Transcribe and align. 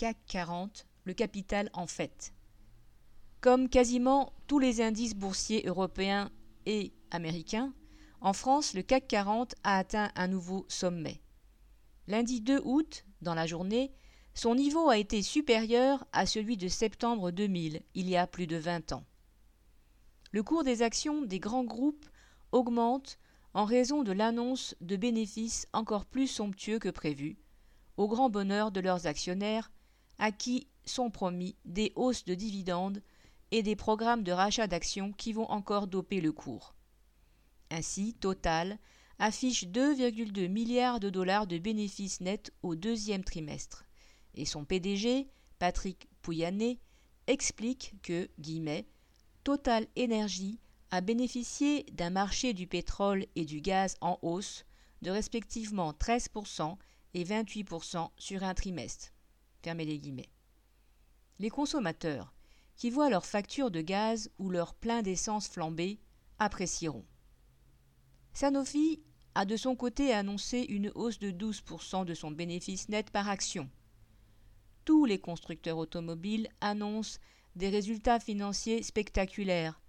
CAC 0.00 0.16
40, 0.28 0.86
le 1.04 1.12
capital 1.12 1.68
en 1.74 1.86
fait. 1.86 2.32
Comme 3.42 3.68
quasiment 3.68 4.32
tous 4.46 4.58
les 4.58 4.80
indices 4.80 5.14
boursiers 5.14 5.66
européens 5.66 6.30
et 6.64 6.94
américains, 7.10 7.74
en 8.22 8.32
France, 8.32 8.72
le 8.72 8.80
CAC 8.80 9.06
40 9.08 9.54
a 9.62 9.76
atteint 9.76 10.10
un 10.14 10.26
nouveau 10.26 10.64
sommet. 10.68 11.20
Lundi 12.06 12.40
2 12.40 12.62
août, 12.64 13.04
dans 13.20 13.34
la 13.34 13.46
journée, 13.46 13.92
son 14.32 14.54
niveau 14.54 14.88
a 14.88 14.96
été 14.96 15.20
supérieur 15.20 16.06
à 16.14 16.24
celui 16.24 16.56
de 16.56 16.68
septembre 16.68 17.30
2000, 17.30 17.82
il 17.94 18.08
y 18.08 18.16
a 18.16 18.26
plus 18.26 18.46
de 18.46 18.56
20 18.56 18.92
ans. 18.92 19.04
Le 20.32 20.42
cours 20.42 20.64
des 20.64 20.80
actions 20.80 21.20
des 21.20 21.40
grands 21.40 21.64
groupes 21.64 22.06
augmente 22.52 23.18
en 23.52 23.66
raison 23.66 24.02
de 24.02 24.12
l'annonce 24.12 24.74
de 24.80 24.96
bénéfices 24.96 25.66
encore 25.74 26.06
plus 26.06 26.26
somptueux 26.26 26.78
que 26.78 26.88
prévu, 26.88 27.36
au 27.98 28.08
grand 28.08 28.30
bonheur 28.30 28.70
de 28.70 28.80
leurs 28.80 29.06
actionnaires, 29.06 29.70
à 30.20 30.30
qui 30.30 30.68
sont 30.84 31.10
promis 31.10 31.56
des 31.64 31.92
hausses 31.96 32.24
de 32.24 32.34
dividendes 32.34 33.02
et 33.50 33.62
des 33.62 33.74
programmes 33.74 34.22
de 34.22 34.32
rachat 34.32 34.66
d'actions 34.66 35.12
qui 35.12 35.32
vont 35.32 35.50
encore 35.50 35.86
doper 35.86 36.20
le 36.20 36.30
cours. 36.30 36.74
Ainsi, 37.70 38.14
Total 38.14 38.78
affiche 39.18 39.66
2,2 39.66 40.48
milliards 40.48 41.00
de 41.00 41.10
dollars 41.10 41.46
de 41.46 41.58
bénéfices 41.58 42.20
nets 42.20 42.52
au 42.62 42.74
deuxième 42.74 43.24
trimestre, 43.24 43.84
et 44.34 44.44
son 44.44 44.64
PDG, 44.64 45.28
Patrick 45.58 46.08
Pouyanné, 46.22 46.78
explique 47.26 47.94
que, 48.02 48.28
guillemets, 48.38 48.86
Total 49.42 49.86
Energy 49.98 50.60
a 50.90 51.00
bénéficié 51.00 51.84
d'un 51.92 52.10
marché 52.10 52.52
du 52.52 52.66
pétrole 52.66 53.26
et 53.36 53.44
du 53.46 53.60
gaz 53.60 53.96
en 54.00 54.18
hausse 54.22 54.64
de 55.02 55.10
respectivement 55.10 55.92
13% 55.92 56.76
et 57.14 57.24
28% 57.24 58.10
sur 58.18 58.42
un 58.42 58.54
trimestre. 58.54 59.12
Les 61.38 61.50
consommateurs, 61.50 62.32
qui 62.76 62.90
voient 62.90 63.10
leur 63.10 63.26
facture 63.26 63.70
de 63.70 63.82
gaz 63.82 64.30
ou 64.38 64.48
leur 64.48 64.74
plein 64.74 65.02
d'essence 65.02 65.48
flamber, 65.48 66.00
apprécieront. 66.38 67.04
Sanofi 68.32 69.02
a 69.34 69.44
de 69.44 69.56
son 69.56 69.76
côté 69.76 70.12
annoncé 70.12 70.60
une 70.60 70.90
hausse 70.94 71.18
de 71.18 71.30
12% 71.30 72.04
de 72.04 72.14
son 72.14 72.30
bénéfice 72.30 72.88
net 72.88 73.10
par 73.10 73.28
action. 73.28 73.68
Tous 74.84 75.04
les 75.04 75.18
constructeurs 75.18 75.78
automobiles 75.78 76.48
annoncent 76.60 77.18
des 77.54 77.68
résultats 77.68 78.20
financiers 78.20 78.82
spectaculaires, 78.82 79.80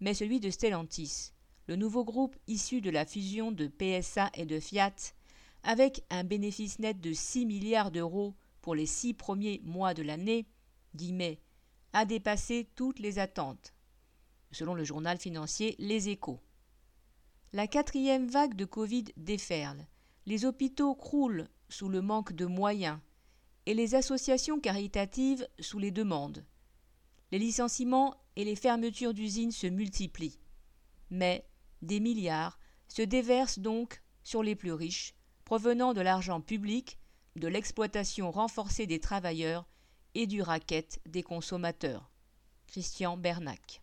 mais 0.00 0.14
celui 0.14 0.40
de 0.40 0.50
Stellantis, 0.50 1.32
le 1.66 1.76
nouveau 1.76 2.04
groupe 2.04 2.36
issu 2.46 2.80
de 2.80 2.90
la 2.90 3.04
fusion 3.04 3.52
de 3.52 3.66
PSA 3.66 4.30
et 4.34 4.46
de 4.46 4.58
Fiat, 4.58 4.94
avec 5.62 6.02
un 6.10 6.24
bénéfice 6.24 6.78
net 6.78 7.00
de 7.00 7.12
6 7.12 7.46
milliards 7.46 7.90
d'euros 7.90 8.34
pour 8.62 8.74
les 8.74 8.86
six 8.86 9.12
premiers 9.12 9.60
mois 9.64 9.92
de 9.92 10.02
l'année, 10.02 10.46
a 11.92 12.04
dépassé 12.04 12.70
toutes 12.74 13.00
les 13.00 13.18
attentes, 13.18 13.74
selon 14.50 14.74
le 14.74 14.84
journal 14.84 15.18
financier 15.18 15.74
Les 15.78 16.08
Échos. 16.08 16.40
La 17.52 17.66
quatrième 17.66 18.28
vague 18.28 18.54
de 18.54 18.64
Covid 18.64 19.04
déferle, 19.16 19.86
les 20.24 20.44
hôpitaux 20.44 20.94
croulent 20.94 21.48
sous 21.68 21.88
le 21.88 22.00
manque 22.00 22.32
de 22.32 22.46
moyens 22.46 22.98
et 23.66 23.74
les 23.74 23.94
associations 23.94 24.60
caritatives 24.60 25.46
sous 25.58 25.78
les 25.78 25.90
demandes. 25.90 26.44
Les 27.30 27.38
licenciements 27.38 28.16
et 28.36 28.44
les 28.44 28.56
fermetures 28.56 29.14
d'usines 29.14 29.52
se 29.52 29.66
multiplient. 29.66 30.38
Mais 31.10 31.46
des 31.80 32.00
milliards 32.00 32.58
se 32.88 33.02
déversent 33.02 33.58
donc 33.58 34.02
sur 34.22 34.42
les 34.42 34.54
plus 34.54 34.72
riches, 34.72 35.14
provenant 35.44 35.94
de 35.94 36.00
l'argent 36.00 36.40
public, 36.40 36.98
de 37.36 37.48
l'exploitation 37.48 38.30
renforcée 38.30 38.86
des 38.86 39.00
travailleurs 39.00 39.66
et 40.14 40.26
du 40.26 40.42
racket 40.42 41.00
des 41.06 41.22
consommateurs. 41.22 42.10
Christian 42.66 43.16
Bernac. 43.16 43.80